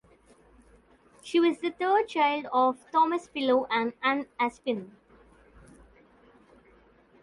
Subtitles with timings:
[1.21, 4.93] She was the third child of Thomas Pillow and Ann Aspin.